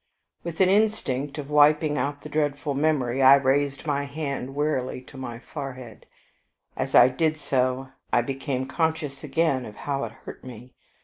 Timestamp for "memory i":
2.73-3.35